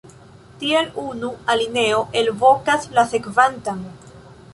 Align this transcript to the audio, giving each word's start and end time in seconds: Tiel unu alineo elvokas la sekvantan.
Tiel 0.61 0.87
unu 1.01 1.29
alineo 1.53 1.99
elvokas 2.21 2.89
la 2.97 3.05
sekvantan. 3.13 3.85